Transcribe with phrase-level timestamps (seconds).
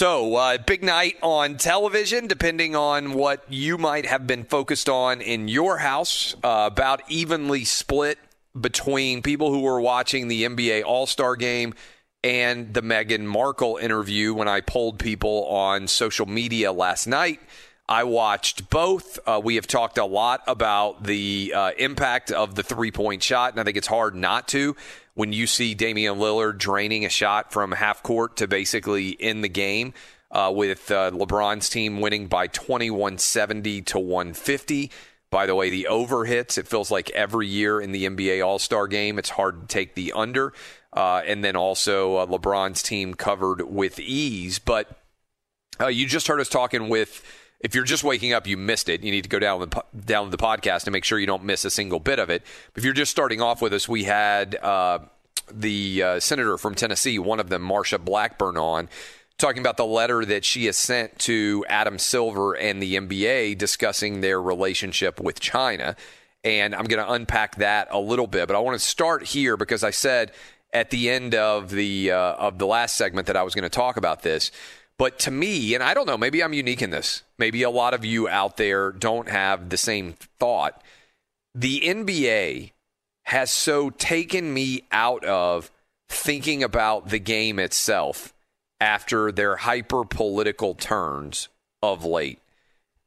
[0.00, 5.20] So, uh, big night on television, depending on what you might have been focused on
[5.20, 8.18] in your house, uh, about evenly split
[8.58, 11.74] between people who were watching the NBA All Star game
[12.24, 17.40] and the Meghan Markle interview when I polled people on social media last night.
[17.86, 19.18] I watched both.
[19.26, 23.52] Uh, we have talked a lot about the uh, impact of the three point shot,
[23.52, 24.76] and I think it's hard not to
[25.14, 29.48] when you see Damian Lillard draining a shot from half court to basically end the
[29.48, 29.94] game.
[30.32, 34.88] Uh, with uh, LeBron's team winning by 2170 to 150.
[35.28, 38.60] By the way, the over hits, it feels like every year in the NBA All
[38.60, 40.52] Star game, it's hard to take the under.
[40.92, 44.60] Uh, and then also uh, LeBron's team covered with ease.
[44.60, 44.96] But
[45.80, 47.24] uh, you just heard us talking with.
[47.60, 49.02] If you're just waking up, you missed it.
[49.02, 51.64] You need to go down the down the podcast and make sure you don't miss
[51.64, 52.42] a single bit of it.
[52.74, 55.00] If you're just starting off with us, we had uh,
[55.52, 58.88] the uh, senator from Tennessee, one of them, Marsha Blackburn, on
[59.38, 64.20] talking about the letter that she has sent to Adam Silver and the NBA discussing
[64.20, 65.96] their relationship with China.
[66.44, 69.56] And I'm going to unpack that a little bit, but I want to start here
[69.56, 70.32] because I said
[70.72, 73.68] at the end of the uh, of the last segment that I was going to
[73.68, 74.50] talk about this.
[75.00, 77.22] But to me, and I don't know, maybe I'm unique in this.
[77.38, 80.82] Maybe a lot of you out there don't have the same thought.
[81.54, 82.72] The NBA
[83.22, 85.70] has so taken me out of
[86.10, 88.34] thinking about the game itself
[88.78, 91.48] after their hyper political turns
[91.82, 92.40] of late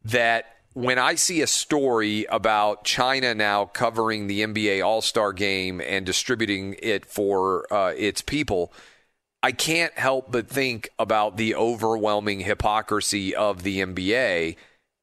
[0.03, 5.79] that when I see a story about China now covering the NBA All Star game
[5.79, 8.73] and distributing it for uh, its people,
[9.43, 14.55] I can't help but think about the overwhelming hypocrisy of the NBA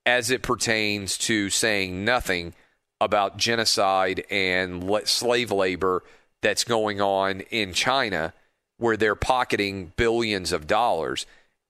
[0.06, 2.54] as it pertains to saying nothing
[3.02, 6.02] about genocide and slave labor
[6.40, 8.32] that's going on in China
[8.78, 11.26] where they're pocketing billions of dollars.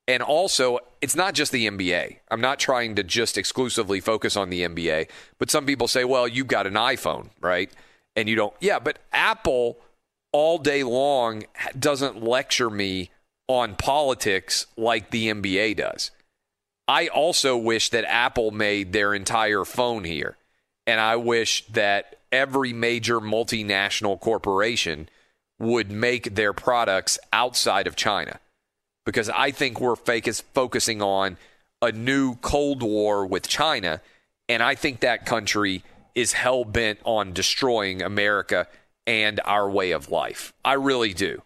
[0.06, 2.19] And also, it's not just the NBA.
[2.31, 5.09] I'm not trying to just exclusively focus on the NBA,
[5.39, 7.71] but some people say, well, you've got an iPhone, right?
[8.15, 8.55] And you don't.
[8.61, 9.77] Yeah, but Apple
[10.32, 11.44] all day long
[11.79, 13.11] doesn't lecture me
[13.49, 16.11] on politics like the NBA does.
[16.87, 20.37] I also wish that Apple made their entire phone here.
[20.87, 25.09] And I wish that every major multinational corporation
[25.59, 28.41] would make their products outside of China.
[29.06, 31.37] Because I think we're focus, focusing on
[31.82, 34.00] a new Cold War with China.
[34.49, 35.82] And I think that country
[36.15, 38.67] is hell bent on destroying America
[39.06, 40.52] and our way of life.
[40.64, 41.43] I really do.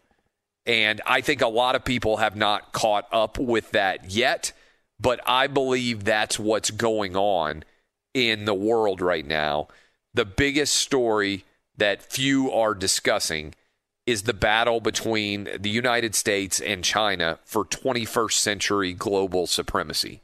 [0.67, 4.53] And I think a lot of people have not caught up with that yet,
[4.99, 7.65] but I believe that's what's going on
[8.15, 9.69] in the world right now.
[10.15, 11.45] The biggest story
[11.77, 13.55] that few are discussing
[14.07, 20.21] is the battle between the United States and China for 21st century global supremacy.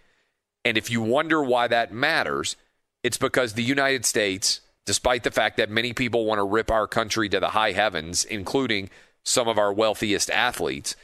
[0.64, 2.56] And if you wonder why that matters,
[3.02, 4.60] it's because the United States,
[4.90, 8.24] despite the fact that many people want to rip our country to the high heavens,
[8.24, 8.90] including
[9.22, 10.96] some of our wealthiest athletes,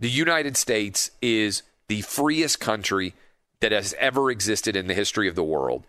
[0.00, 3.12] the United States is the freest country
[3.60, 5.84] that has ever existed in the history of the world.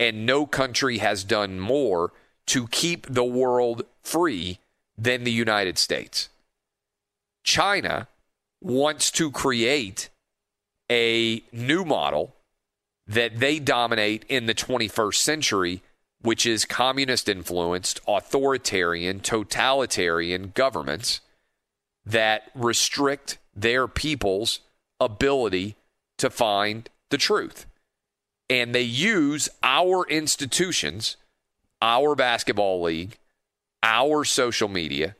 [0.00, 2.12] And no country has done more
[2.46, 4.58] to keep the world free
[4.98, 6.28] than the United States.
[7.44, 8.08] China
[8.60, 10.08] wants to create
[10.90, 12.34] a new model
[13.06, 15.82] that they dominate in the 21st century,
[16.22, 21.20] which is communist influenced, authoritarian, totalitarian governments
[22.04, 24.60] that restrict their people's
[25.00, 25.76] ability
[26.18, 27.66] to find the truth.
[28.48, 31.16] And they use our institutions,
[31.82, 33.18] our basketball league,
[33.82, 35.16] our social media.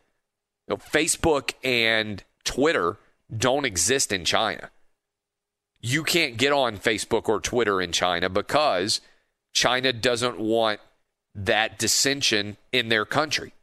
[0.68, 2.98] You know, Facebook and Twitter
[3.36, 4.70] don't exist in China.
[5.80, 9.00] You can't get on Facebook or Twitter in China because
[9.56, 10.80] China doesn't want
[11.34, 13.54] that dissension in their country.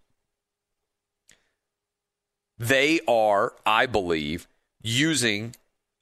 [2.57, 4.47] They are, I believe,
[4.81, 5.55] using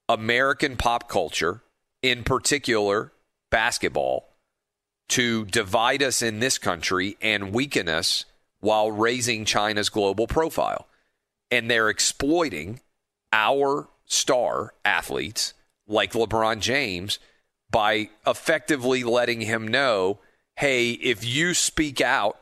[0.08, 1.62] American pop culture,
[2.02, 3.12] in particular
[3.50, 4.30] basketball,
[5.10, 8.24] to divide us in this country and weaken us
[8.62, 10.88] while raising China's global profile.
[11.52, 12.80] And they're exploiting
[13.34, 15.54] our star athletes
[15.86, 17.20] like LeBron James
[17.72, 20.20] by effectively letting him know
[20.58, 22.38] hey, if you speak out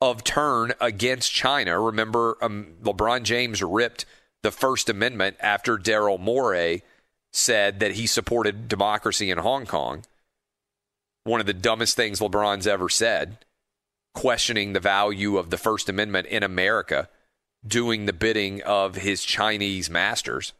[0.00, 4.04] of turn against China, remember um, LeBron James ripped
[4.42, 6.82] the First Amendment after Daryl Morey
[7.32, 10.04] said that he supported democracy in Hong Kong.
[11.22, 13.38] One of the dumbest things LeBron's ever said
[14.14, 17.08] questioning the value of the First Amendment in America,
[17.66, 20.52] doing the bidding of his Chinese masters.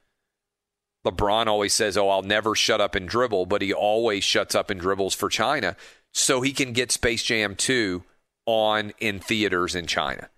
[1.05, 4.71] LeBron always says, Oh, I'll never shut up and dribble, but he always shuts up
[4.71, 5.77] and dribbles for China
[6.13, 8.03] so he can get Space Jam 2
[8.47, 10.29] on in theaters in China.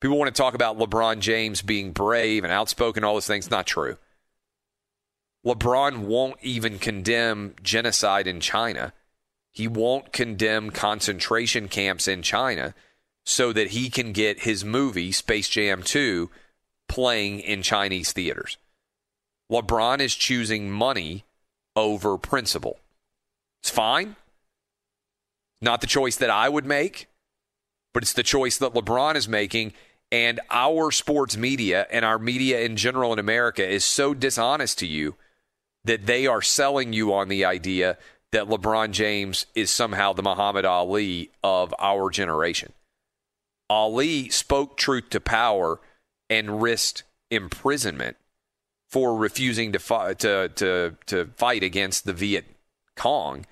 [0.00, 3.50] People want to talk about LeBron James being brave and outspoken, all those things.
[3.50, 3.96] Not true.
[5.44, 8.92] LeBron won't even condemn genocide in China
[9.56, 12.74] he won't condemn concentration camps in China
[13.24, 16.30] so that he can get his movie, Space Jam 2,
[16.88, 18.58] playing in Chinese theaters.
[19.50, 21.24] LeBron is choosing money
[21.74, 22.78] over principle.
[23.62, 24.16] It's fine.
[25.60, 27.08] Not the choice that I would make,
[27.94, 29.72] but it's the choice that LeBron is making.
[30.12, 34.86] And our sports media and our media in general in America is so dishonest to
[34.86, 35.16] you
[35.84, 37.96] that they are selling you on the idea
[38.32, 42.72] that LeBron James is somehow the Muhammad Ali of our generation.
[43.70, 45.80] Ali spoke truth to power
[46.28, 48.16] and risked imprisonment
[48.96, 52.46] for refusing to fight to, to, to fight against the Viet
[52.96, 53.44] Cong.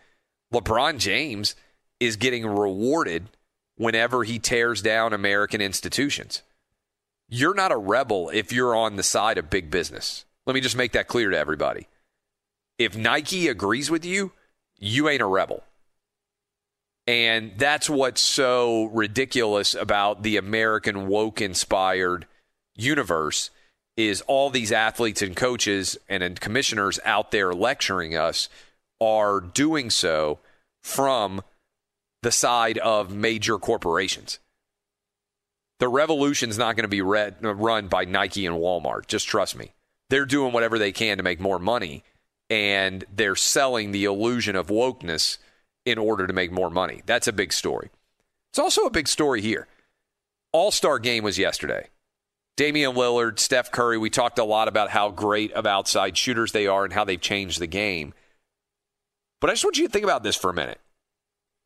[0.55, 1.55] LeBron James
[2.01, 3.29] is getting rewarded
[3.77, 6.41] whenever he tears down American institutions.
[7.29, 10.25] You're not a rebel if you're on the side of big business.
[10.47, 11.89] Let me just make that clear to everybody.
[12.79, 14.33] If Nike agrees with you,
[14.79, 15.63] you ain't a rebel.
[17.07, 22.25] And that's what's so ridiculous about the American woke inspired
[22.75, 23.51] universe
[23.97, 28.49] is all these athletes and coaches and and commissioners out there lecturing us
[29.01, 30.39] are doing so
[30.83, 31.43] from
[32.23, 34.39] the side of major corporations.
[35.81, 39.07] The revolution's not going to be read, run by Nike and Walmart.
[39.07, 39.73] Just trust me.
[40.11, 42.05] They're doing whatever they can to make more money
[42.51, 45.39] and they're selling the illusion of wokeness
[45.85, 47.03] in order to make more money.
[47.07, 47.91] That's a big story.
[48.51, 49.67] It's also a big story here.
[50.53, 51.89] All Star game was yesterday.
[52.57, 56.67] Damian Lillard, Steph Curry, we talked a lot about how great of outside shooters they
[56.67, 58.15] are and how they've changed the game.
[59.41, 60.81] But I just want you to think about this for a minute.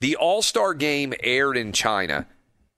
[0.01, 2.27] The All Star game aired in China,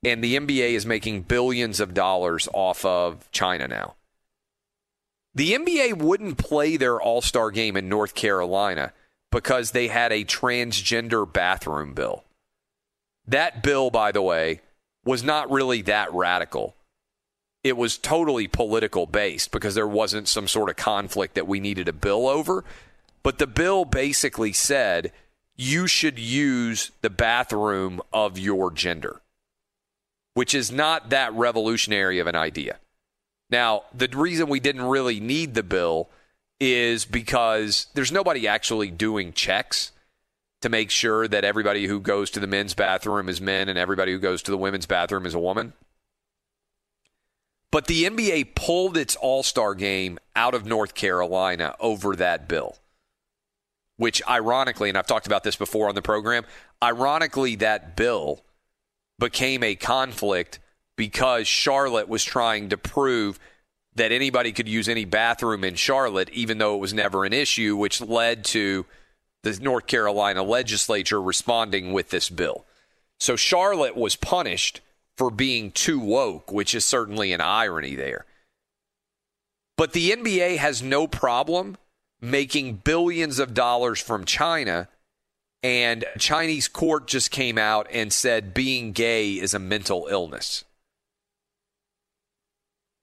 [0.03, 3.95] and the NBA is making billions of dollars off of China now.
[5.35, 8.93] The NBA wouldn't play their All Star game in North Carolina
[9.31, 12.25] because they had a transgender bathroom bill.
[13.27, 14.61] That bill, by the way,
[15.05, 16.75] was not really that radical.
[17.63, 21.89] It was totally political based because there wasn't some sort of conflict that we needed
[21.89, 22.65] a bill over.
[23.23, 25.13] But the bill basically said
[25.57, 29.21] you should use the bathroom of your gender,
[30.33, 32.79] which is not that revolutionary of an idea.
[33.51, 36.09] Now, the reason we didn't really need the bill
[36.61, 39.93] is because there's nobody actually doing checks
[40.63, 44.13] to make sure that everybody who goes to the men's bathroom is men and everybody
[44.13, 45.73] who goes to the women's bathroom is a woman.
[47.73, 52.77] But the NBA pulled its All Star game out of North Carolina over that bill,
[53.97, 56.45] which ironically, and I've talked about this before on the program,
[56.83, 58.43] ironically, that bill
[59.19, 60.59] became a conflict
[60.97, 63.39] because Charlotte was trying to prove
[63.95, 67.77] that anybody could use any bathroom in Charlotte, even though it was never an issue,
[67.77, 68.87] which led to
[69.43, 72.65] the North Carolina legislature responding with this bill.
[73.19, 74.81] So Charlotte was punished
[75.17, 78.25] for being too woke, which is certainly an irony there.
[79.77, 81.77] But the NBA has no problem
[82.21, 84.89] making billions of dollars from China.
[85.63, 90.65] And Chinese court just came out and said being gay is a mental illness.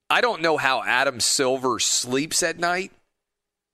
[0.09, 2.91] I don't know how Adam Silver sleeps at night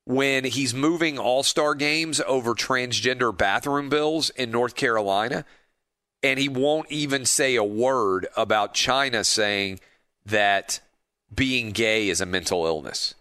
[0.06, 5.46] when he's moving all star games over transgender bathroom bills in North Carolina
[6.24, 9.82] and he won't even say a word about China saying
[10.26, 10.80] that
[11.34, 13.14] being gay is a mental illness.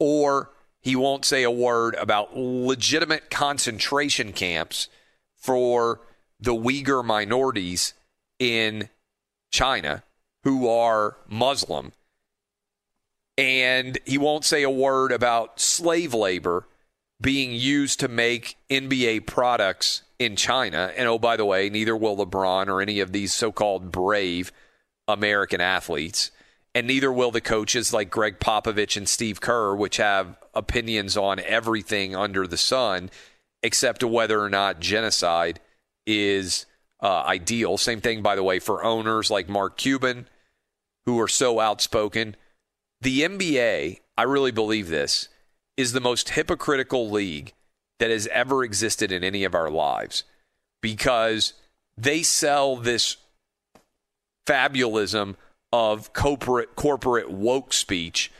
[0.00, 4.88] Or he won't say a word about legitimate concentration camps
[5.34, 6.00] for
[6.40, 7.94] the Uyghur minorities
[8.38, 8.88] in
[9.50, 10.02] China
[10.42, 11.92] who are Muslim.
[13.36, 16.66] And he won't say a word about slave labor
[17.20, 20.92] being used to make NBA products in China.
[20.96, 24.52] And oh, by the way, neither will LeBron or any of these so called brave
[25.06, 26.30] American athletes.
[26.74, 31.40] And neither will the coaches like Gregg Popovich and Steve Kerr, which have opinions on
[31.40, 33.10] everything under the sun,
[33.62, 35.60] except whether or not genocide
[36.06, 36.66] is
[37.00, 37.78] uh, ideal.
[37.78, 40.28] Same thing, by the way, for owners like Mark Cuban,
[41.06, 42.36] who are so outspoken.
[43.00, 45.28] The NBA, I really believe this,
[45.78, 47.54] is the most hypocritical league
[48.00, 50.24] that has ever existed in any of our lives
[50.82, 51.52] because
[51.96, 53.16] they sell this
[54.44, 55.36] fabulism
[55.72, 58.32] of corporate corporate woke speech,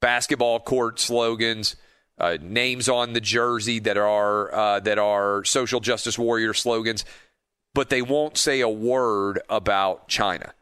[0.00, 1.76] basketball court slogans,
[2.18, 7.04] uh, names on the jersey that are uh, that are social justice warrior slogans,
[7.74, 10.52] but they won't say a word about China.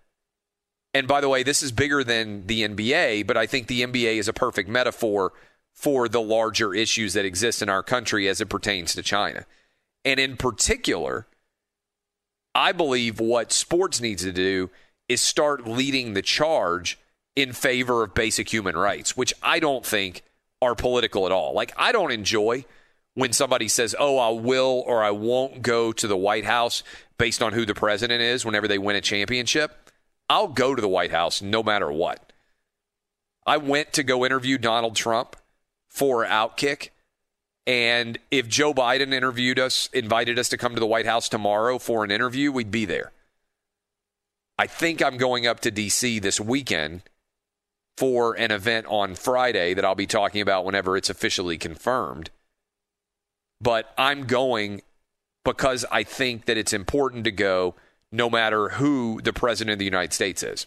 [0.93, 4.17] And by the way, this is bigger than the NBA, but I think the NBA
[4.17, 5.33] is a perfect metaphor
[5.81, 9.47] for the larger issues that exist in our country as it pertains to China.
[10.05, 11.27] And in particular,
[12.55, 14.69] I believe what sports needs to do
[15.09, 16.99] is start leading the charge
[17.35, 20.23] in favor of basic human rights, which I don't think
[20.61, 21.55] are political at all.
[21.55, 22.67] Like, I don't enjoy
[23.15, 26.83] when somebody says, oh, I will or I won't go to the White House
[27.17, 29.91] based on who the president is whenever they win a championship.
[30.29, 32.35] I'll go to the White House no matter what.
[33.47, 35.37] I went to go interview Donald Trump
[35.91, 36.89] for Outkick.
[37.67, 41.79] And if Joe Biden interviewed us, invited us to come to the White House tomorrow
[41.79, 43.13] for an interview, we'd be there.
[44.59, 46.19] I think I'm going up to D.C.
[46.19, 47.03] this weekend
[47.97, 52.31] for an event on Friday that I'll be talking about whenever it's officially confirmed.
[53.61, 54.83] But I'm going
[55.45, 57.75] because I think that it's important to go
[58.13, 60.67] no matter who the president of the United States is.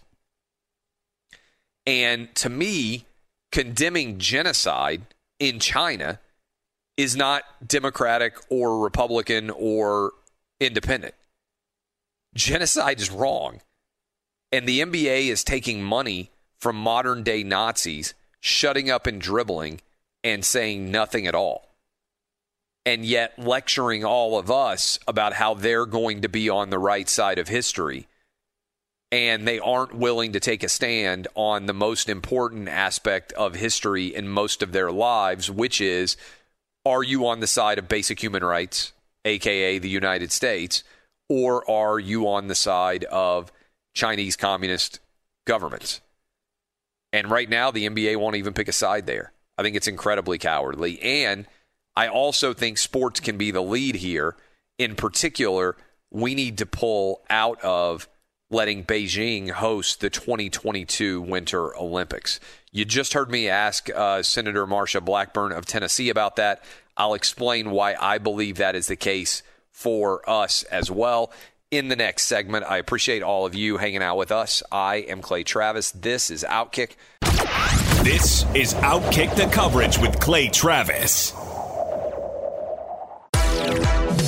[1.85, 3.05] And to me,
[3.51, 5.01] condemning genocide
[5.39, 6.19] in China
[6.97, 10.11] is not Democratic or Republican or
[10.59, 11.15] independent.
[12.35, 13.61] Genocide is wrong.
[14.51, 19.81] And the NBA is taking money from modern day Nazis, shutting up and dribbling
[20.23, 21.69] and saying nothing at all.
[22.85, 27.09] And yet lecturing all of us about how they're going to be on the right
[27.09, 28.07] side of history
[29.13, 34.07] and they aren't willing to take a stand on the most important aspect of history
[34.07, 36.17] in most of their lives, which is
[36.83, 38.91] are you on the side of basic human rights,
[39.23, 40.83] aka the United States,
[41.29, 43.51] or are you on the side of
[43.93, 44.99] Chinese communist
[45.45, 46.01] governments?
[47.11, 49.31] And right now, the NBA won't even pick a side there.
[49.59, 50.99] I think it's incredibly cowardly.
[50.99, 51.45] And
[51.95, 54.35] I also think sports can be the lead here.
[54.79, 55.77] In particular,
[56.09, 58.07] we need to pull out of
[58.53, 62.39] letting Beijing host the 2022 Winter Olympics.
[62.71, 66.63] You just heard me ask uh, Senator Marsha Blackburn of Tennessee about that.
[66.95, 71.31] I'll explain why I believe that is the case for us as well
[71.71, 72.65] in the next segment.
[72.65, 74.61] I appreciate all of you hanging out with us.
[74.71, 75.91] I am Clay Travis.
[75.91, 76.91] This is Outkick.
[78.03, 81.33] This is Outkick the coverage with Clay Travis.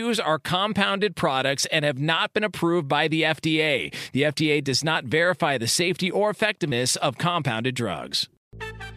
[0.00, 3.94] Chews are compounded products and have not been approved by the FDA.
[4.12, 8.26] The FDA does not verify the safety or effectiveness of compounded drugs.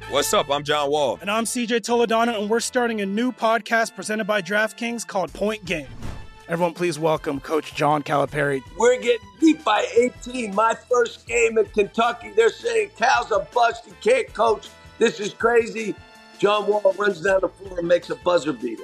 [0.10, 0.50] What's up?
[0.50, 1.18] I'm John Wall.
[1.20, 5.66] And I'm CJ Toledano, and we're starting a new podcast presented by DraftKings called Point
[5.66, 5.88] Game.
[6.48, 8.62] Everyone, please welcome Coach John Calipari.
[8.78, 10.56] We're getting beat by 18.
[10.56, 13.88] My first game in Kentucky, they're saying Cal's a bust.
[13.88, 14.70] He can't coach.
[15.00, 15.96] This is crazy.
[16.40, 18.84] John Wall runs down the floor and makes a buzzer beater.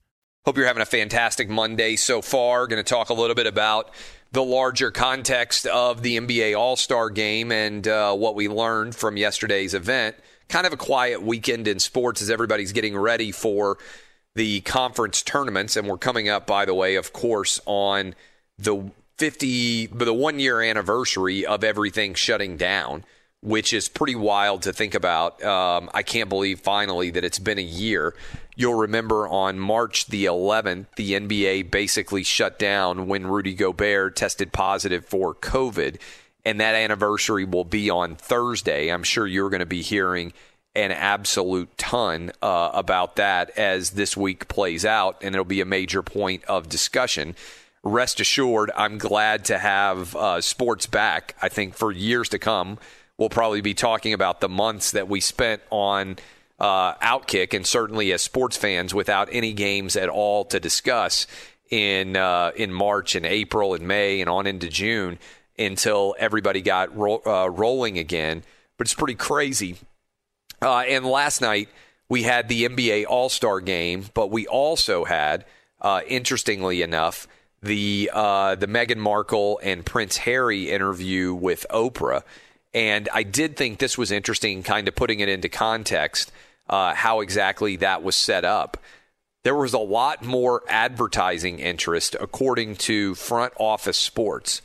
[0.43, 2.65] Hope you're having a fantastic Monday so far.
[2.65, 3.91] Going to talk a little bit about
[4.31, 9.17] the larger context of the NBA All Star game and uh, what we learned from
[9.17, 10.15] yesterday's event.
[10.49, 13.77] Kind of a quiet weekend in sports as everybody's getting ready for
[14.33, 15.77] the conference tournaments.
[15.77, 18.15] And we're coming up, by the way, of course, on
[18.57, 23.05] the 50, the one year anniversary of everything shutting down,
[23.41, 25.43] which is pretty wild to think about.
[25.43, 28.15] Um, I can't believe finally that it's been a year.
[28.55, 34.51] You'll remember on March the 11th, the NBA basically shut down when Rudy Gobert tested
[34.51, 35.99] positive for COVID.
[36.45, 38.89] And that anniversary will be on Thursday.
[38.89, 40.33] I'm sure you're going to be hearing
[40.75, 45.65] an absolute ton uh, about that as this week plays out, and it'll be a
[45.65, 47.35] major point of discussion.
[47.83, 51.35] Rest assured, I'm glad to have uh, sports back.
[51.41, 52.77] I think for years to come,
[53.21, 56.15] we'll probably be talking about the months that we spent on
[56.59, 61.27] uh, Outkick, and certainly as sports fans, without any games at all to discuss
[61.69, 65.19] in uh, in March and April and May and on into June
[65.59, 68.41] until everybody got ro- uh, rolling again.
[68.77, 69.77] But it's pretty crazy.
[70.59, 71.69] Uh, and last night
[72.09, 75.45] we had the NBA All Star game, but we also had,
[75.79, 77.27] uh, interestingly enough,
[77.61, 82.23] the uh, the Meghan Markle and Prince Harry interview with Oprah.
[82.73, 86.31] And I did think this was interesting, kind of putting it into context
[86.71, 88.77] uh, how exactly that was set up.
[89.43, 94.61] There was a lot more advertising interest, according to Front Office Sports.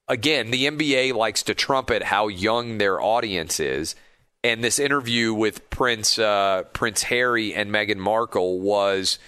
[0.08, 3.94] again, the NBA likes to trumpet how young their audience is.
[4.42, 9.18] And this interview with Prince uh, Prince Harry and Meghan Markle was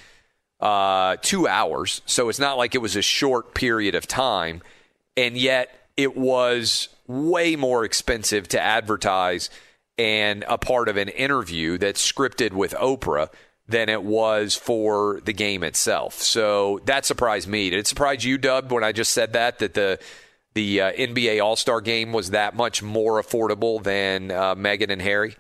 [0.61, 4.63] uh, two hours, so it's not like it was a short period of time,
[5.17, 9.51] and yet it was way more expensive to advertise
[9.99, 13.29] and a part of an interview that's scripted with Oprah
[13.73, 16.15] than it was for the game itself.
[16.15, 17.71] So that surprised me.
[17.71, 19.99] Did it surprise you, Dub, when I just said that that the
[20.55, 25.03] the uh, NBA All Star Game was that much more affordable than uh, Meghan and
[25.03, 25.35] Harry?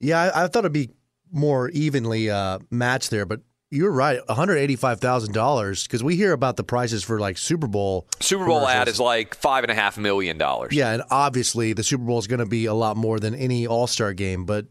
[0.00, 0.90] Yeah, I, I, thought it'd be
[1.30, 4.20] more evenly uh, matched there, but you're right.
[4.26, 8.06] One hundred eighty-five thousand dollars because we hear about the prices for like Super Bowl.
[8.20, 10.72] Super Bowl ad is like five and a half million dollars.
[10.72, 13.66] Yeah, and obviously the Super Bowl is going to be a lot more than any
[13.66, 14.66] All Star game, but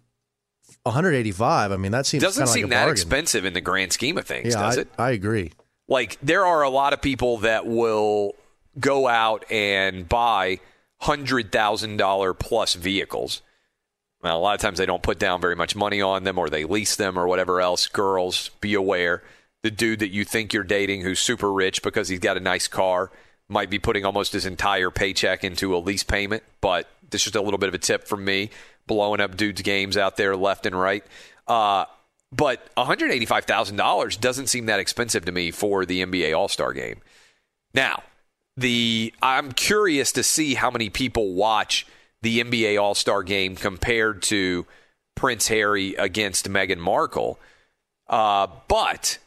[0.83, 1.71] 185.
[1.71, 4.53] I mean, that seems doesn't seem like that expensive in the grand scheme of things,
[4.53, 4.87] yeah, does I, it?
[4.97, 5.51] I agree.
[5.87, 8.35] Like there are a lot of people that will
[8.79, 10.59] go out and buy
[10.99, 13.41] hundred thousand dollar plus vehicles.
[14.23, 16.49] Well, a lot of times they don't put down very much money on them, or
[16.49, 17.87] they lease them, or whatever else.
[17.87, 19.23] Girls, be aware.
[19.63, 22.67] The dude that you think you're dating, who's super rich because he's got a nice
[22.67, 23.11] car,
[23.49, 26.43] might be putting almost his entire paycheck into a lease payment.
[26.61, 28.49] But this is just a little bit of a tip from me
[28.87, 31.03] blowing up dudes' games out there left and right.
[31.47, 31.85] Uh,
[32.31, 37.01] but $185,000 doesn't seem that expensive to me for the NBA All Star game.
[37.73, 38.03] Now,
[38.57, 41.85] the I'm curious to see how many people watch
[42.21, 44.65] the NBA All Star game compared to
[45.15, 47.39] Prince Harry against Meghan Markle.
[48.07, 49.17] Uh, but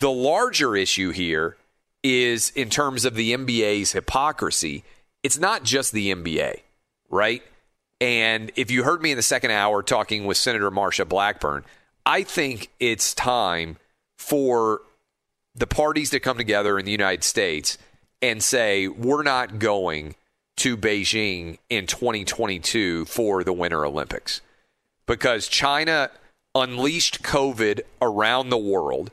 [0.00, 1.56] the larger issue here
[2.02, 4.84] is in terms of the NBA's hypocrisy.
[5.22, 6.60] It's not just the NBA,
[7.10, 7.42] right?
[8.00, 11.64] And if you heard me in the second hour talking with Senator Marsha Blackburn,
[12.04, 13.78] I think it's time
[14.18, 14.82] for
[15.54, 17.78] the parties to come together in the United States
[18.20, 20.14] and say, we're not going
[20.56, 24.40] to Beijing in 2022 for the Winter Olympics
[25.06, 26.10] because China
[26.54, 29.10] unleashed COVID around the world.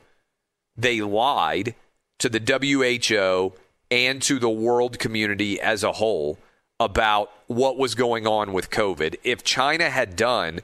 [0.76, 1.74] They lied
[2.18, 3.52] to the WHO
[3.90, 6.38] and to the world community as a whole
[6.80, 9.16] about what was going on with COVID.
[9.22, 10.60] If China had done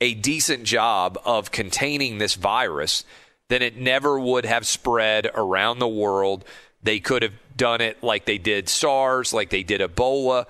[0.00, 3.04] a decent job of containing this virus,
[3.48, 6.44] then it never would have spread around the world.
[6.82, 10.46] They could have done it like they did SARS, like they did Ebola.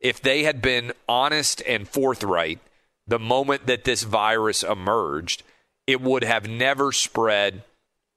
[0.00, 2.60] if they had been honest and forthright
[3.06, 5.42] the moment that this virus emerged,
[5.86, 7.62] it would have never spread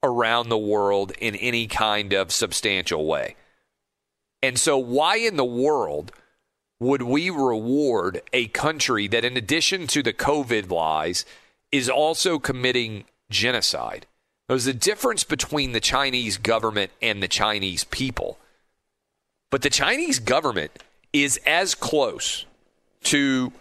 [0.02, 3.36] around the world in any kind of substantial way.
[4.42, 6.12] And so, why in the world
[6.80, 11.26] would we reward a country that, in addition to the COVID lies,
[11.72, 14.06] is also committing genocide?
[14.48, 18.40] There's a difference between the Chinese government and the Chinese people.
[19.52, 20.72] But the Chinese government
[21.12, 22.46] is as close
[23.04, 23.52] to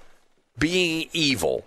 [0.59, 1.65] being evil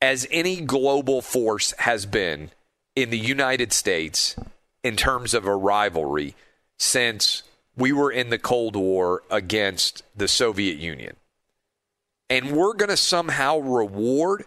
[0.00, 2.50] as any global force has been
[2.94, 4.36] in the United States
[4.82, 6.34] in terms of a rivalry
[6.78, 7.42] since
[7.78, 11.16] we were in the Cold War against the Soviet Union.
[12.28, 14.44] And we're going to somehow reward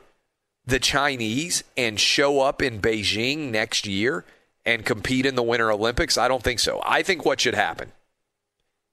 [0.66, 4.26] the Chinese and show up in Beijing next year
[4.66, 6.18] and compete in the Winter Olympics?
[6.18, 6.82] I don't think so.
[6.86, 7.92] I think what should happen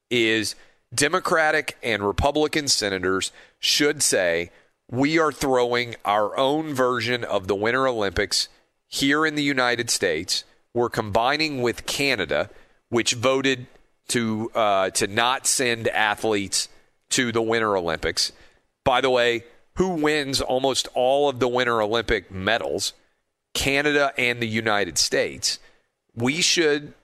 [0.09, 0.55] is
[0.95, 4.51] Democratic and Republican senators should say,
[4.91, 8.49] we are throwing our own version of the Winter Olympics
[8.87, 10.45] here in the United States.
[10.73, 12.49] We're combining with Canada,
[12.89, 13.67] which voted
[14.09, 16.69] to uh, to not send athletes
[17.11, 18.33] to the Winter Olympics.
[18.85, 19.45] By the way,
[19.75, 22.93] who wins almost all of the Winter Olympic medals?
[23.55, 25.59] Canada and the United States.
[26.15, 26.95] We should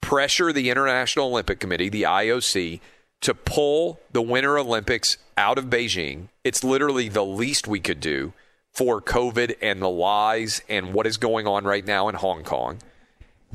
[0.00, 2.80] pressure the International Olympic Committee, the IOC,
[3.20, 6.28] to pull the Winter Olympics out of Beijing.
[6.44, 8.32] It's literally the least we could do
[8.72, 12.78] for COVID and the lies and what is going on right now in Hong Kong.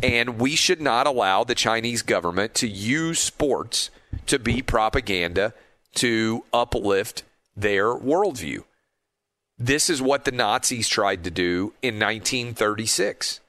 [0.04, 3.90] And we should not allow the Chinese government to use sports
[4.26, 5.54] to be propaganda
[5.96, 7.24] to uplift
[7.56, 8.64] their worldview.
[9.58, 13.42] This is what the Nazis tried to do in 1936.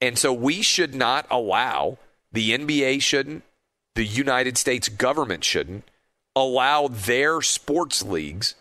[0.00, 1.98] And so we should not allow,
[2.32, 3.44] the NBA shouldn't,
[3.94, 5.84] the United States government shouldn't
[6.34, 8.56] allow their sports leagues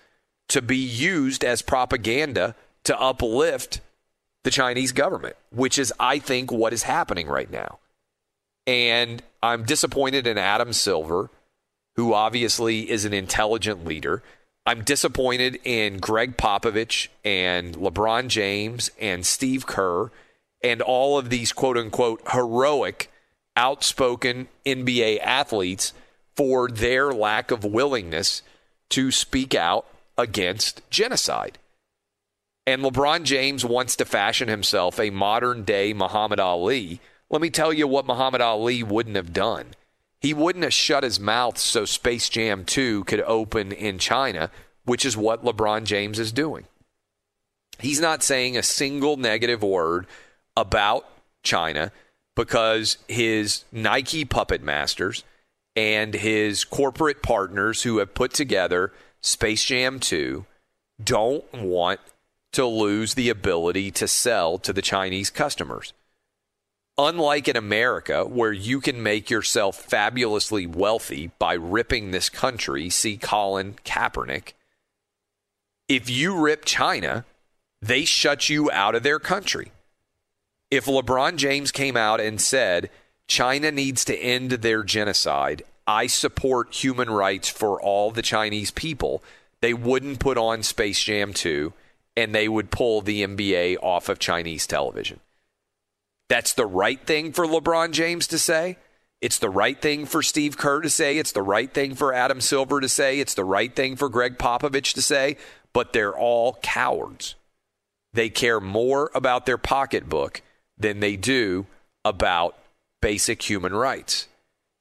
[0.49, 3.81] to be used as propaganda to uplift
[4.43, 7.79] the Chinese government, which is, I think, what is happening right now.
[8.67, 11.29] And I'm disappointed in Adam Silver,
[11.95, 14.23] who obviously is an intelligent leader.
[14.65, 20.09] I'm disappointed in Gregg Popovich and LeBron James and Steve Kerr
[20.63, 23.11] and all of these quote unquote heroic
[23.57, 25.93] outspoken NBA athletes
[26.35, 28.41] for their lack of willingness
[28.89, 29.85] to speak out
[30.17, 31.57] against genocide.
[32.65, 37.01] And LeBron James wants to fashion himself a modern day Muhammad Ali.
[37.29, 39.73] Let me tell you what Muhammad Ali wouldn't have done.
[40.21, 44.49] He wouldn't have shut his mouth so Space Jam 2 could open in China,
[44.85, 46.65] which is what LeBron James is doing.
[47.79, 50.07] He's not saying a single negative word
[50.55, 51.05] about
[51.43, 51.91] China
[52.35, 55.25] because his Nike puppet masters
[55.75, 60.45] and his corporate partners who have put together Space Jam 2
[61.03, 61.99] don't want
[62.53, 65.93] to lose the ability to sell to the Chinese customers.
[66.97, 73.17] Unlike in America, where you can make yourself fabulously wealthy by ripping this country, see
[73.17, 74.53] Colin Kaepernick,
[75.89, 77.25] if you rip China,
[77.81, 79.71] they shut you out of their country
[80.73, 82.89] if LeBron James came out and said,
[83.27, 89.23] China needs to end their genocide, I support human rights for all the Chinese people,
[89.61, 91.73] they wouldn't put on Space Jam 2
[92.15, 95.19] and they would pull the NBA off of Chinese television.
[96.29, 98.77] That's the right thing for LeBron James to say.
[99.21, 101.17] It's the right thing for Steve Kerr to say.
[101.17, 103.19] It's the right thing for Adam Silver to say.
[103.19, 105.37] It's the right thing for Gregg Popovich to say.
[105.71, 107.35] But they're all cowards.
[108.13, 110.41] They care more about their pocketbook
[110.77, 111.67] than they do
[112.03, 112.57] about
[113.01, 114.27] basic human rights.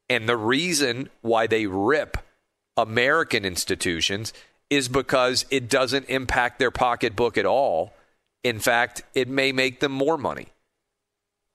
[0.09, 2.19] And the reason why they rip
[2.77, 4.33] American institutions
[4.73, 7.93] is because it doesn't impact their pocketbook at all.
[8.43, 10.49] In fact, it may make them more money.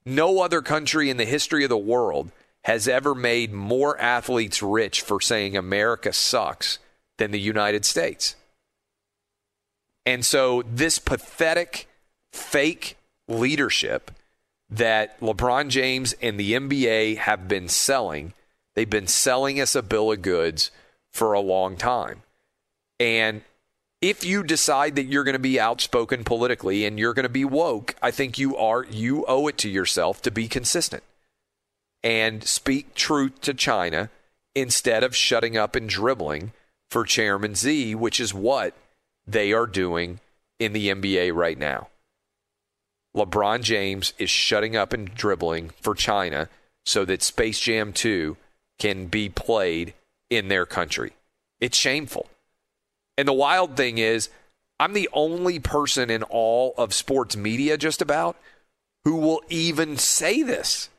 [0.06, 2.32] No other country in the history of the world
[2.64, 6.80] has ever made more athletes rich for saying America sucks
[7.18, 8.36] than the United States.
[10.06, 11.88] And so, this pathetic,
[12.32, 14.12] fake leadership
[14.70, 18.34] that LeBron James and the NBA have been selling.
[18.76, 20.72] They've been selling us a bill of goods
[21.12, 22.22] for a long time.
[23.00, 23.42] And
[24.02, 27.46] if you decide that you're going to be outspoken politically and you're going to be
[27.46, 31.04] woke, I think you are you owe it to yourself to be consistent
[32.04, 34.10] and speak truth to China
[34.56, 36.52] instead of shutting up and dribbling
[36.90, 38.74] for Chairman Xi, which is what
[39.26, 40.20] they are doing
[40.60, 41.90] in the NBA right now.
[43.16, 46.50] LeBron James is shutting up and dribbling for China
[46.86, 48.38] so that Space Jam 2
[48.80, 49.94] can be played
[50.30, 51.14] in their country.
[51.60, 52.28] It's shameful.
[53.18, 54.30] And the wild thing is,
[54.80, 58.38] I'm the only person in all of sports media, just about,
[59.04, 60.90] who will even say this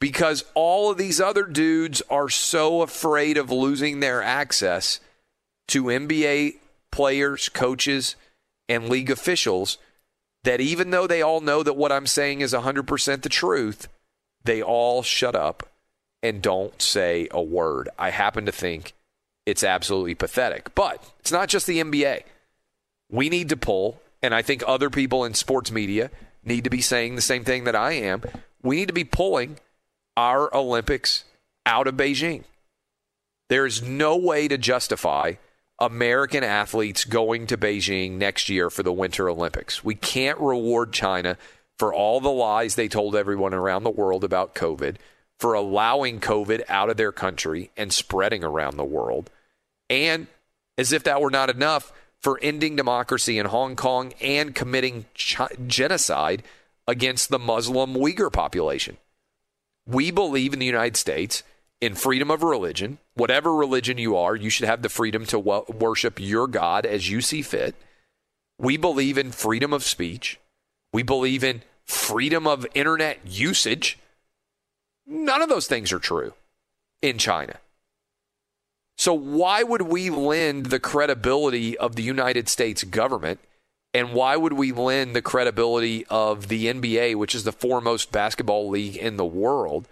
[0.00, 4.98] because all of these other dudes are so afraid of losing their access
[5.68, 6.56] to NBA
[6.90, 8.16] players, coaches,
[8.68, 9.78] and league officials
[10.42, 13.88] that even though they all know that what I'm saying is 100% the truth,
[14.42, 15.68] they all shut up
[16.22, 17.90] and don't say a word.
[17.98, 18.94] I happen to think
[19.46, 20.74] it's absolutely pathetic.
[20.74, 22.22] But it's not just the NBA.
[23.10, 26.10] We need to pull, and I think other people in sports media
[26.44, 28.22] need to be saying the same thing that I am.
[28.62, 29.58] We need to be pulling
[30.16, 31.24] our Olympics
[31.66, 32.44] out of Beijing.
[33.48, 35.34] There is no way to justify
[35.80, 39.82] American athletes going to Beijing next year for the Winter Olympics.
[39.82, 41.36] We can't reward China
[41.78, 44.96] for all the lies they told everyone around the world about COVID,
[45.40, 49.30] for allowing COVID out of their country and spreading around the world,
[49.88, 50.26] and
[50.76, 55.40] as if that were not enough, for ending democracy in Hong Kong and committing ch-
[55.66, 56.42] genocide
[56.86, 58.98] against the Muslim Uyghur population.
[59.86, 61.42] We believe in the United States
[61.80, 62.98] in freedom of religion.
[63.14, 67.08] Whatever religion you are, you should have the freedom to wo- worship your God as
[67.08, 67.74] you see fit.
[68.58, 70.38] We believe in freedom of speech.
[70.92, 73.98] We believe in freedom of internet usage.
[75.10, 76.34] None of those things are true
[77.02, 77.56] in China.
[78.96, 83.40] So, why would we lend the credibility of the United States government?
[83.92, 88.68] And why would we lend the credibility of the NBA, which is the foremost basketball
[88.68, 89.88] league in the world,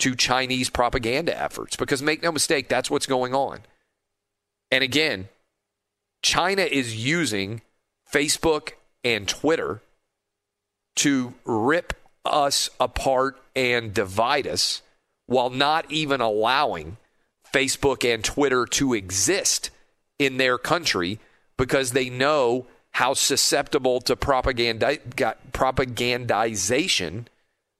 [0.00, 1.74] to Chinese propaganda efforts?
[1.74, 3.60] Because make no mistake, that's what's going on.
[4.70, 5.28] And again,
[6.22, 7.62] China is using
[8.12, 9.80] Facebook and Twitter
[10.96, 14.82] to rip us apart and divide us
[15.26, 16.96] while not even allowing
[17.52, 19.70] Facebook and Twitter to exist
[20.18, 21.18] in their country
[21.56, 24.96] because they know how susceptible to propaganda,
[25.52, 27.26] propagandization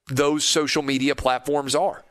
[0.08, 2.02] those social media platforms are.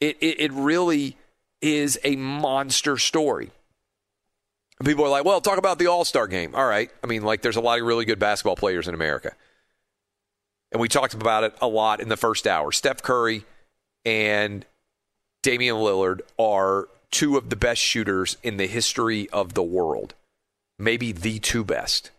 [0.00, 1.16] It, it, it really
[1.60, 3.50] is a monster story.
[4.84, 6.54] People are like, well, talk about the All Star game.
[6.54, 6.90] All right.
[7.04, 9.32] I mean, like, there's a lot of really good basketball players in America.
[10.72, 12.72] And we talked about it a lot in the first hour.
[12.72, 13.44] Steph Curry
[14.04, 14.64] and
[15.42, 20.14] Damian Lillard are two of the best shooters in the history of the world,
[20.78, 22.10] maybe the two best.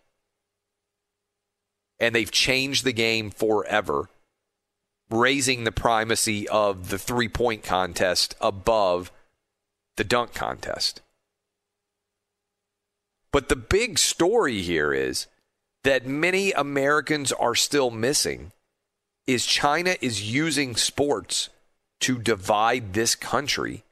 [1.99, 4.09] And they've changed the game forever,
[5.09, 9.11] raising the primacy of the three point contest above
[9.97, 11.01] the dunk contest.
[13.31, 15.25] But the big story here is
[15.83, 18.51] that many Americans are still missing
[19.27, 21.49] is China is using sports
[22.01, 23.83] to divide this country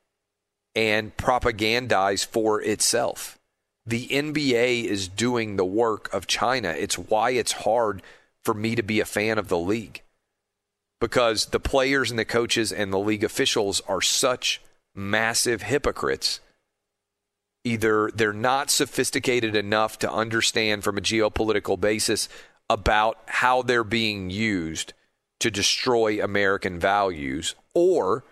[0.75, 3.38] and propagandize for itself.
[3.86, 6.69] The NBA is doing the work of China.
[6.69, 8.01] It's why it's hard
[8.43, 10.01] for me to be a fan of the league
[10.99, 14.62] because the players and the coaches and the league officials are such
[14.95, 16.39] massive hypocrites.
[17.63, 22.28] Either they're not sophisticated enough to understand from a geopolitical basis
[22.69, 24.93] about how they're being used
[25.39, 28.24] to destroy American values, or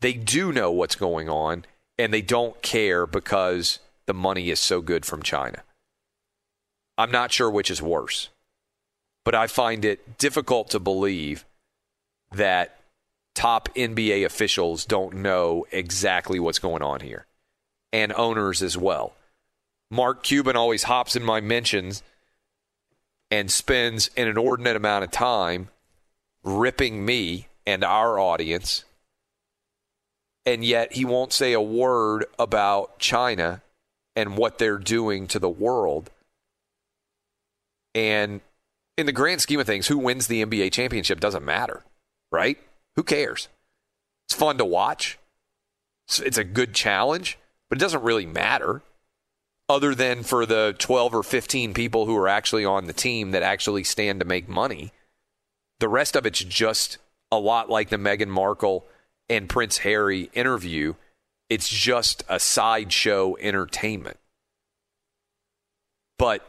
[0.00, 1.64] they do know what's going on
[1.98, 5.62] and they don't care because the money is so good from China.
[6.98, 8.28] I'm not sure which is worse,
[9.24, 11.44] but I find it difficult to believe
[12.32, 12.80] that
[13.34, 17.26] top NBA officials don't know exactly what's going on here,
[17.92, 19.12] and owners as well.
[19.90, 22.02] Mark Cuban always hops in my mentions
[23.30, 25.68] and spends an inordinate amount of time
[26.42, 28.84] ripping me and our audience,
[30.44, 33.62] and yet he won't say a word about China
[34.16, 36.10] and what they're doing to the world.
[37.94, 38.40] And
[38.96, 41.82] in the grand scheme of things, who wins the NBA championship doesn't matter,
[42.30, 42.58] right?
[42.96, 43.48] Who cares?
[44.26, 45.18] It's fun to watch.
[46.08, 47.38] It's a good challenge,
[47.72, 48.82] but it doesn't really matter
[49.66, 53.42] other than for the 12 or 15 people who are actually on the team that
[53.42, 54.92] actually stand to make money.
[55.80, 56.98] The rest of it's just
[57.30, 58.84] a lot like the Meghan Markle
[59.30, 60.96] and Prince Harry interview.
[61.48, 64.18] It's just a sideshow entertainment.
[66.18, 66.46] But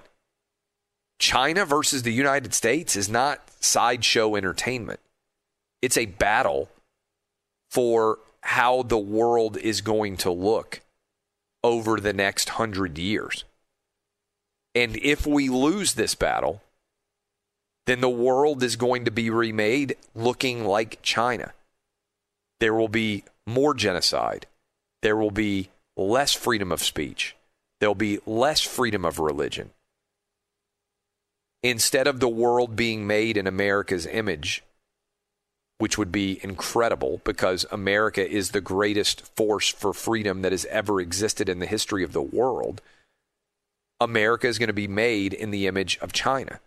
[1.20, 5.00] China versus the United States is not sideshow entertainment.
[5.82, 6.68] It's a battle
[7.72, 10.82] for how the world is going to look
[11.64, 13.46] over the next hundred years.
[14.76, 16.62] And if we lose this battle,
[17.86, 21.54] then the world is going to be remade looking like China.
[22.60, 24.46] There will be more genocide.
[25.04, 27.36] there will be less freedom of speech.
[27.80, 29.72] There'll be less freedom of religion.
[31.62, 34.64] Instead of the world being made in America's image,
[35.78, 41.02] which would be incredible because America is the greatest force for freedom that has ever
[41.02, 42.82] existed in the history of the world.
[44.00, 46.60] America is going to be made in the image of China.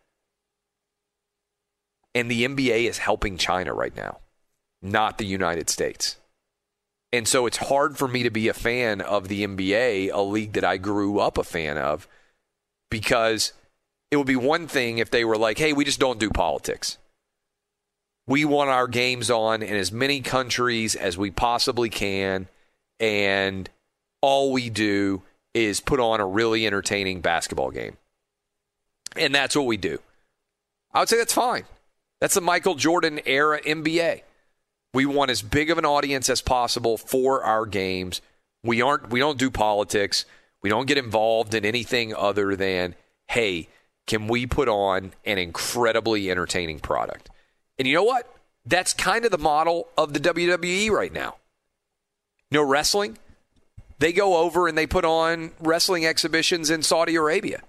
[2.14, 4.18] And the NBA is helping China right now,
[4.82, 6.16] not the United States.
[7.12, 10.52] And so it's hard for me to be a fan of the NBA, a league
[10.54, 12.08] that I grew up a fan of,
[12.90, 13.52] because
[14.10, 16.98] it would be one thing if they were like, hey, we just don't do politics.
[18.26, 22.48] We want our games on in as many countries as we possibly can.
[22.98, 23.68] And
[24.20, 25.22] all we do
[25.54, 27.96] is put on a really entertaining basketball game.
[29.16, 29.98] And that's what we do.
[30.92, 31.64] I would say that's fine.
[32.20, 34.22] That's the Michael Jordan era NBA.
[34.94, 38.22] We want as big of an audience as possible for our games.
[38.64, 40.24] We aren't we don't do politics.
[40.62, 42.94] We don't get involved in anything other than,
[43.28, 43.68] hey,
[44.06, 47.28] can we put on an incredibly entertaining product?
[47.78, 48.32] And you know what?
[48.64, 51.36] That's kind of the model of the WWE right now.
[52.50, 53.18] Know, wrestling,
[53.98, 57.62] they go over and they put on wrestling exhibitions in Saudi Arabia.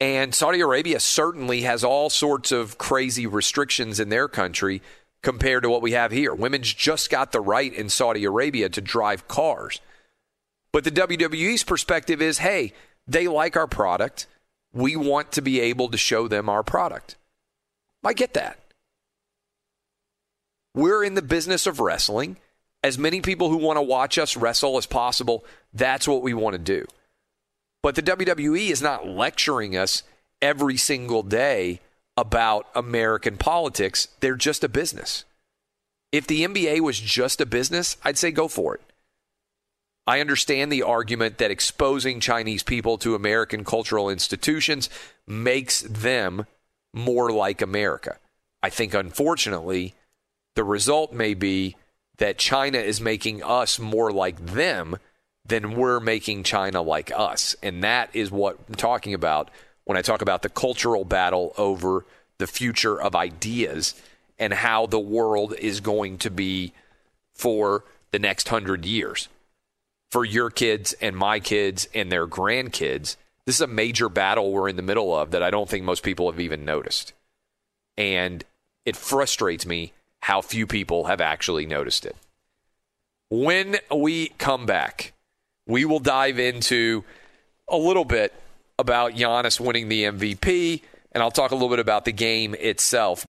[0.00, 4.80] And Saudi Arabia certainly has all sorts of crazy restrictions in their country
[5.22, 6.34] compared to what we have here.
[6.34, 9.80] Women's just got the right in Saudi Arabia to drive cars.
[10.72, 12.72] But the WWE's perspective is hey,
[13.06, 14.26] they like our product.
[14.72, 17.16] We want to be able to show them our product.
[18.04, 18.59] I get that.
[20.74, 22.36] We're in the business of wrestling.
[22.82, 25.44] As many people who want to watch us wrestle as possible,
[25.74, 26.86] that's what we want to do.
[27.82, 30.02] But the WWE is not lecturing us
[30.40, 31.80] every single day
[32.16, 34.08] about American politics.
[34.20, 35.24] They're just a business.
[36.12, 38.82] If the NBA was just a business, I'd say go for it.
[40.06, 44.90] I understand the argument that exposing Chinese people to American cultural institutions
[45.26, 46.46] makes them
[46.92, 48.18] more like America.
[48.62, 49.94] I think, unfortunately,
[50.56, 51.76] the result may be
[52.18, 54.96] that China is making us more like them
[55.46, 57.56] than we're making China like us.
[57.62, 59.50] And that is what I'm talking about
[59.84, 62.04] when I talk about the cultural battle over
[62.38, 63.94] the future of ideas
[64.38, 66.72] and how the world is going to be
[67.34, 69.28] for the next hundred years.
[70.10, 74.68] For your kids and my kids and their grandkids, this is a major battle we're
[74.68, 77.12] in the middle of that I don't think most people have even noticed.
[77.96, 78.44] And
[78.84, 79.92] it frustrates me
[80.22, 82.16] how few people have actually noticed it.
[83.30, 85.12] When we come back,
[85.66, 87.04] we will dive into
[87.68, 88.34] a little bit
[88.78, 93.26] about Giannis winning the MVP, and I'll talk a little bit about the game itself.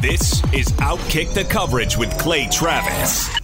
[0.00, 3.43] This is Outkick the Coverage with Clay Travis.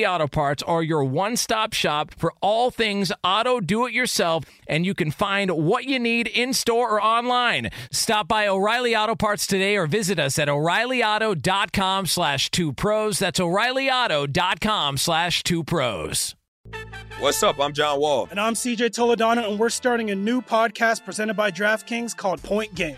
[0.05, 4.85] Auto Parts are your one stop shop for all things auto do it yourself, and
[4.85, 7.69] you can find what you need in store or online.
[7.91, 13.19] Stop by O'Reilly Auto Parts today or visit us at o'ReillyAuto.com slash two pros.
[13.19, 16.35] That's o'ReillyAuto.com slash two pros.
[17.19, 17.59] What's up?
[17.59, 18.27] I'm John Wall.
[18.31, 22.73] And I'm CJ Toledano, and we're starting a new podcast presented by DraftKings called Point
[22.73, 22.97] Game.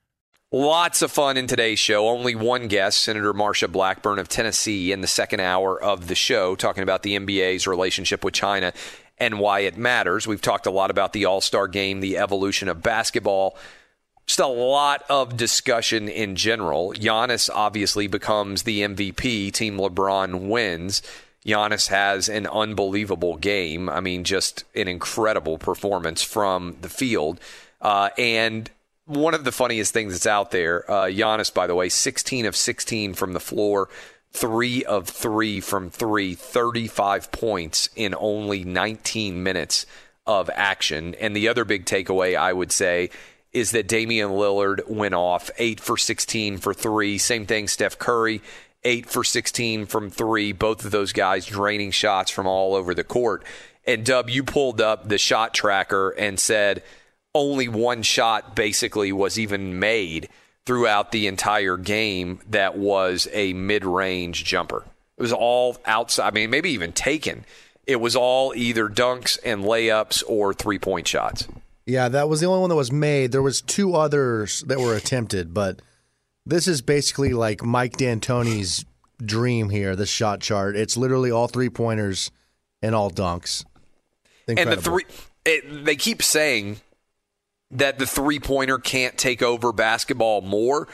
[0.53, 2.09] Lots of fun in today's show.
[2.09, 6.55] Only one guest, Senator Marsha Blackburn of Tennessee, in the second hour of the show,
[6.57, 8.73] talking about the NBA's relationship with China
[9.17, 10.27] and why it matters.
[10.27, 13.55] We've talked a lot about the All Star game, the evolution of basketball.
[14.25, 16.91] Just a lot of discussion in general.
[16.97, 19.53] Giannis obviously becomes the MVP.
[19.53, 21.01] Team LeBron wins.
[21.45, 23.87] Giannis has an unbelievable game.
[23.87, 27.39] I mean, just an incredible performance from the field.
[27.79, 28.69] Uh, and
[29.05, 32.55] one of the funniest things that's out there, uh, Giannis, by the way, 16 of
[32.55, 33.89] 16 from the floor,
[34.31, 39.85] three of three from three, 35 points in only 19 minutes
[40.25, 41.15] of action.
[41.15, 43.09] And the other big takeaway, I would say,
[43.51, 47.17] is that Damian Lillard went off eight for 16 for three.
[47.17, 48.41] Same thing, Steph Curry,
[48.83, 50.53] eight for 16 from three.
[50.53, 53.43] Both of those guys draining shots from all over the court.
[53.85, 56.83] And Dub, you pulled up the shot tracker and said
[57.33, 60.29] only one shot basically was even made
[60.65, 64.85] throughout the entire game that was a mid range jumper.
[65.17, 66.27] It was all outside.
[66.27, 67.45] I mean, maybe even taken.
[67.87, 71.47] It was all either dunks and layups or three point shots.
[71.85, 73.31] Yeah, that was the only one that was made.
[73.31, 75.81] There was two others that were attempted, but
[76.45, 78.85] this is basically like Mike D'Antoni's
[79.23, 79.95] dream here.
[79.95, 80.75] The shot chart.
[80.75, 82.31] It's literally all three pointers
[82.81, 83.65] and all dunks.
[84.47, 84.73] Incredible.
[84.73, 85.03] And the three,
[85.45, 86.81] it, they keep saying
[87.71, 90.87] that the three pointer can't take over basketball more,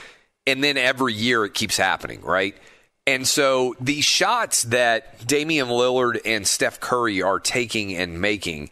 [0.45, 2.55] and then every year it keeps happening, right?
[3.05, 8.69] And so these shots that Damian Lillard and Steph Curry are taking and making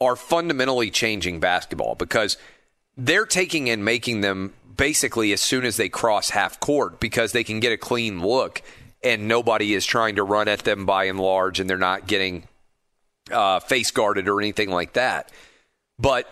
[0.00, 2.36] are fundamentally changing basketball because
[2.96, 7.44] they're taking and making them basically as soon as they cross half court because they
[7.44, 8.62] can get a clean look
[9.02, 12.44] and nobody is trying to run at them by and large and they're not getting
[13.30, 15.30] uh, face guarded or anything like that.
[15.98, 16.26] But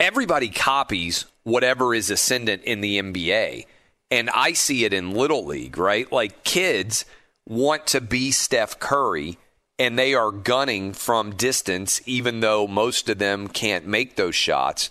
[0.00, 3.66] everybody copies whatever is ascendant in the NBA.
[4.10, 6.10] And I see it in Little League, right?
[6.10, 7.04] Like kids
[7.46, 9.38] want to be Steph Curry
[9.78, 14.90] and they are gunning from distance, even though most of them can't make those shots.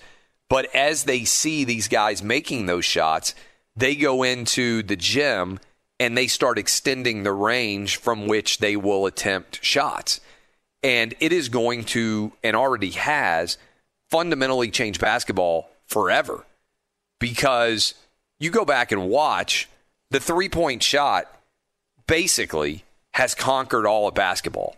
[0.50, 3.36] But as they see these guys making those shots,
[3.76, 5.60] they go into the gym
[6.00, 10.22] and they start extending the range from which they will attempt shots.
[10.84, 13.58] And it is going to, and already has,
[14.10, 16.46] fundamentally change basketball forever
[17.20, 17.94] because
[18.40, 19.68] you go back and watch
[20.12, 21.32] the three point shot
[22.08, 22.84] basically
[23.14, 24.76] has conquered all of basketball.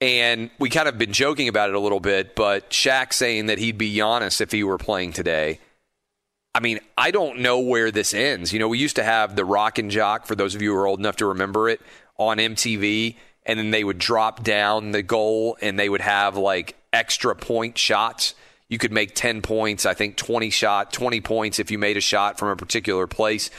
[0.00, 3.58] And we kind of been joking about it a little bit, but Shaq saying that
[3.58, 5.60] he'd be Giannis if he were playing today.
[6.54, 8.52] I mean, I don't know where this ends.
[8.52, 10.76] You know, we used to have the Rock and Jock, for those of you who
[10.76, 11.80] are old enough to remember it,
[12.18, 16.76] on MTV, and then they would drop down the goal and they would have like
[16.92, 18.34] extra point shots
[18.72, 22.00] you could make 10 points, I think 20 shot, 20 points if you made a
[22.00, 23.50] shot from a particular place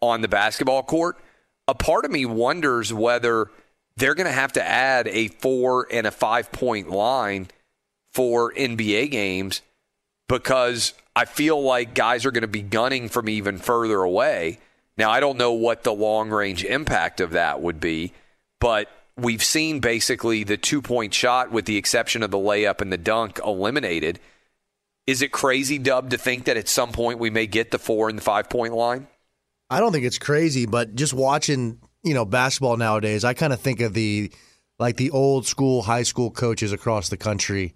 [0.00, 1.18] on the basketball court.
[1.68, 3.50] A part of me wonders whether
[3.98, 7.48] they're going to have to add a 4 and a 5 point line
[8.14, 9.60] for NBA games
[10.26, 14.58] because I feel like guys are going to be gunning from even further away.
[14.96, 18.14] Now, I don't know what the long range impact of that would be,
[18.58, 22.90] but we've seen basically the two point shot, with the exception of the layup and
[22.90, 24.18] the dunk, eliminated.
[25.06, 28.08] Is it crazy, Dub, to think that at some point we may get the four
[28.08, 29.08] and the five point line?
[29.70, 33.60] I don't think it's crazy, but just watching, you know, basketball nowadays, I kind of
[33.60, 34.32] think of the
[34.78, 37.74] like the old school high school coaches across the country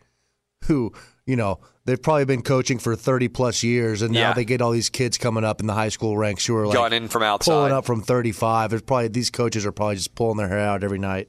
[0.65, 0.93] who,
[1.27, 4.33] you know, they've probably been coaching for 30 plus years and now Yeah.
[4.35, 6.75] they get all these kids coming up in the high school ranks who are like
[6.77, 7.53] Gun in from outside.
[7.53, 8.73] pulling up from 35.
[8.73, 11.29] It's probably these coaches are probably just pulling their hair out every night.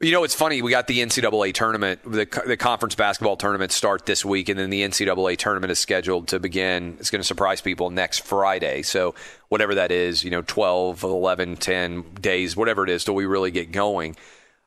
[0.00, 0.60] You know, it's funny.
[0.60, 4.68] We got the NCAA tournament, the, the conference basketball tournament start this week, and then
[4.68, 6.96] the NCAA tournament is scheduled to begin.
[6.98, 8.82] It's going to surprise people next Friday.
[8.82, 9.14] So,
[9.48, 13.52] whatever that is, you know, 12, 11, 10 days, whatever it is, till we really
[13.52, 14.16] get going.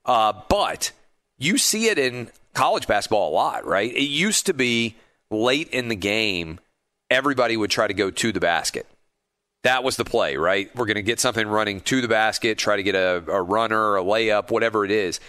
[0.05, 0.91] Uh, but
[1.37, 3.91] you see it in college basketball a lot, right?
[3.93, 4.95] It used to be
[5.29, 6.59] late in the game,
[7.11, 8.87] everybody would try to go to the basket.
[9.63, 10.73] That was the play, right?
[10.75, 13.97] We're going to get something running to the basket, try to get a, a runner,
[13.97, 15.19] a layup, whatever it is.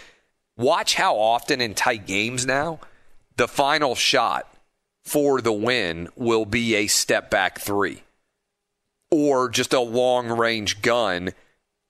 [0.57, 2.79] Watch how often in tight games now,
[3.37, 4.53] the final shot
[5.05, 8.03] for the win will be a step back three
[9.11, 11.31] or just a long range gun,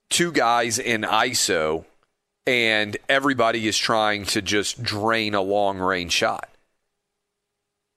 [0.09, 1.85] two guys in ISO,
[2.47, 6.49] and everybody is trying to just drain a long range shot.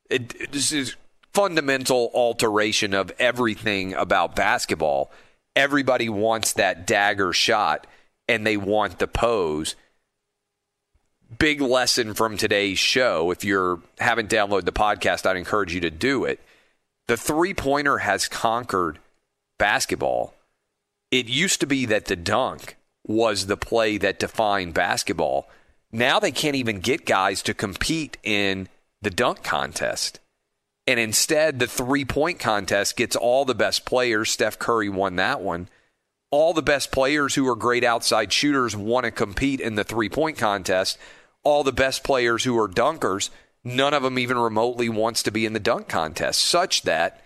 [0.09, 0.95] It, it- this is
[1.33, 5.11] fundamental alteration of everything about basketball.
[5.55, 7.87] Everybody wants that dagger shot
[8.27, 9.75] and they want the pose.
[11.37, 13.31] Big lesson from today's show.
[13.31, 16.39] If you haven't downloaded the podcast, I'd encourage you to do it.
[17.07, 18.99] The three pointer has conquered
[19.57, 20.33] basketball.
[21.11, 25.49] It used to be that the dunk was the play that defined basketball.
[25.91, 28.69] Now they can't even get guys to compete in
[29.01, 30.20] the dunk contest.
[30.91, 34.29] And instead, the three point contest gets all the best players.
[34.29, 35.69] Steph Curry won that one.
[36.31, 40.09] All the best players who are great outside shooters want to compete in the three
[40.09, 40.97] point contest.
[41.43, 43.29] All the best players who are dunkers,
[43.63, 47.21] none of them even remotely wants to be in the dunk contest, such that,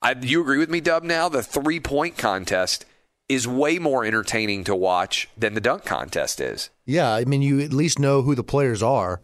[0.00, 1.28] I, you agree with me, Dub, now?
[1.28, 2.86] The three point contest
[3.28, 6.70] is way more entertaining to watch than the dunk contest is.
[6.86, 9.20] Yeah, I mean, you at least know who the players are.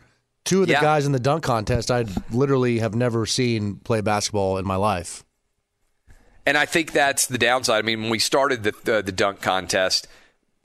[0.46, 0.80] Two of the Yeah.
[0.80, 5.22] guys in the dunk contest, I literally have never seen play basketball in my life.
[6.46, 7.80] And I think that's the downside.
[7.80, 10.06] I mean, when we started the, the, the dunk contest,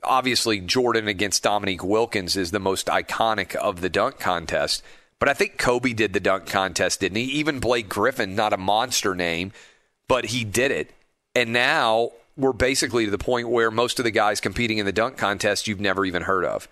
[0.04, 4.82] obviously Jordan against Dominique Wilkins is the most iconic of the dunk contest.
[5.18, 7.24] But I think Kobe did the dunk contest, didn't he?
[7.24, 9.52] Even Blake Griffin, not a monster name,
[10.08, 10.92] but he did it.
[11.34, 14.92] And now we're basically to the point where most of the guys competing in the
[14.92, 16.68] dunk contest you've never even heard of.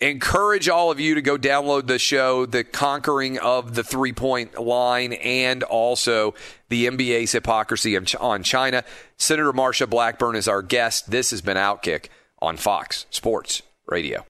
[0.00, 4.60] Encourage all of you to go download the show, The Conquering of the Three Point
[4.60, 6.34] Line, and also
[6.68, 8.84] the NBA's hypocrisy on China.
[9.16, 11.10] Senator Marsha Blackburn is our guest.
[11.10, 12.08] This has been Outkick
[12.42, 14.26] on Fox Sports Radio.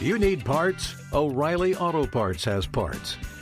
[0.00, 0.94] You need parts?
[1.12, 3.16] O'Reilly Auto Parts has parts.